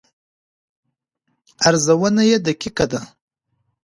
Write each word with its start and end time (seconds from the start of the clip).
ارزونه 1.67 2.21
یې 2.29 2.37
دقیقه 2.47 2.85
ده. 2.91 3.01